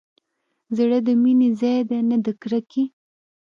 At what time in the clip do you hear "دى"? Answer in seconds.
1.89-1.99